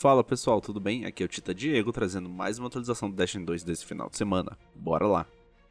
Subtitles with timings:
[0.00, 1.04] Fala pessoal, tudo bem?
[1.04, 4.16] Aqui é o Tita Diego trazendo mais uma atualização do Destiny 2 desse final de
[4.16, 4.56] semana.
[4.74, 5.26] Bora lá!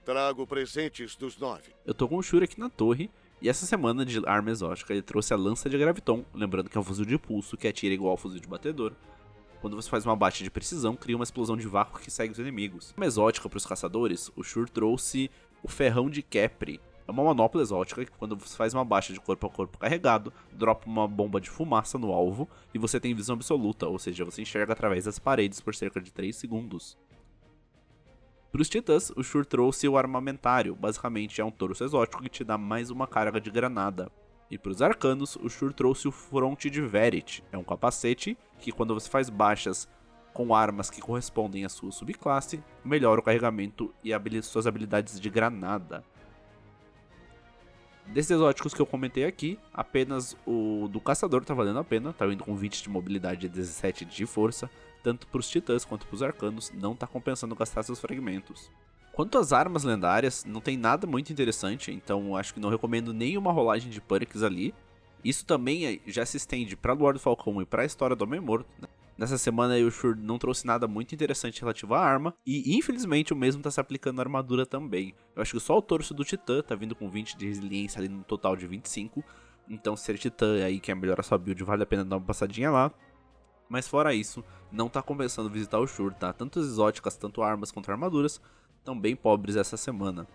[0.06, 1.74] Trago presentes dos nove.
[1.84, 3.10] Eu tô com o Shura aqui na torre
[3.42, 6.80] e essa semana de arma exótica ele trouxe a lança de graviton, lembrando que é
[6.80, 8.94] um fuzil de pulso que atira igual ao fuzil de batedor.
[9.62, 12.38] Quando você faz uma bate de precisão, cria uma explosão de vácuo que segue os
[12.38, 12.94] inimigos.
[12.96, 15.32] Uma exótica para os caçadores, o Shur trouxe
[15.64, 19.20] o ferrão de Capri, é uma manopla exótica que quando você faz uma baixa de
[19.20, 23.34] corpo a corpo carregado, dropa uma bomba de fumaça no alvo e você tem visão
[23.34, 26.96] absoluta, ou seja, você enxerga através das paredes por cerca de 3 segundos.
[28.52, 32.44] Para os titãs, o Shur trouxe o armamentário, basicamente é um torso exótico que te
[32.44, 34.12] dá mais uma carga de granada.
[34.52, 38.72] E para os arcanos, o Shur trouxe o Fronte de Verit, é um capacete que
[38.72, 39.90] quando você faz baixas
[40.32, 44.12] com armas que correspondem à sua subclasse, melhora o carregamento e
[44.44, 46.04] suas habilidades de granada.
[48.10, 52.26] Desses exóticos que eu comentei aqui, apenas o do caçador tá valendo a pena, tá
[52.26, 54.68] vindo com 20 de mobilidade e 17 de força,
[55.04, 58.72] tanto para os titãs quanto para os arcanos, não tá compensando gastar seus fragmentos.
[59.14, 63.52] Quanto às armas lendárias, não tem nada muito interessante, então acho que não recomendo nenhuma
[63.52, 64.74] rolagem de perks ali.
[65.24, 68.40] Isso também é, já se estende para Lord Falcão e para a história do Homem
[68.40, 68.88] Morto, né?
[69.20, 73.36] Nessa semana o Shur não trouxe nada muito interessante relativo à arma, e infelizmente o
[73.36, 75.14] mesmo tá se aplicando na armadura também.
[75.36, 78.08] Eu acho que só o torso do Titã tá vindo com 20 de resiliência ali
[78.08, 79.22] no total de 25,
[79.68, 82.26] então ser Titã aí que é melhor a sua build vale a pena dar uma
[82.26, 82.94] passadinha lá.
[83.68, 86.32] Mas fora isso, não tá compensando visitar o Shur, tá?
[86.32, 88.40] Tanto as exóticas, tanto armas quanto armaduras,
[88.78, 90.26] estão bem pobres essa semana.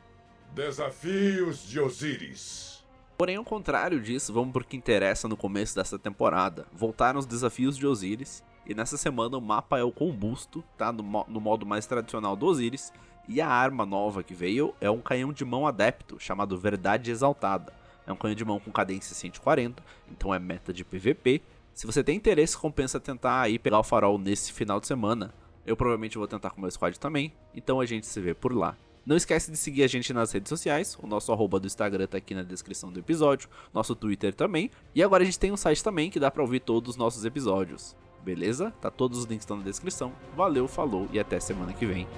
[0.54, 2.84] Desafios de Osiris.
[3.16, 6.66] Porém, ao contrário disso, vamos pro que interessa no começo dessa temporada.
[6.70, 10.92] Voltaram os desafios de Osiris, e nessa semana o mapa é o combusto, tá?
[10.92, 12.92] No, no modo mais tradicional do Osiris.
[13.28, 17.72] E a arma nova que veio é um canhão de mão adepto, chamado Verdade Exaltada.
[18.06, 21.40] É um canhão de mão com cadência 140, então é meta de PVP.
[21.72, 25.32] Se você tem interesse, compensa tentar aí pegar o farol nesse final de semana.
[25.66, 28.54] Eu provavelmente vou tentar com o meu squad também, então a gente se vê por
[28.54, 28.76] lá.
[29.06, 32.16] Não esquece de seguir a gente nas redes sociais, o nosso arroba do Instagram tá
[32.16, 35.82] aqui na descrição do episódio, nosso Twitter também, e agora a gente tem um site
[35.82, 37.96] também que dá pra ouvir todos os nossos episódios.
[38.24, 38.72] Beleza?
[38.80, 40.10] Tá todos os links estão na descrição.
[40.34, 42.08] Valeu, falou e até semana que vem.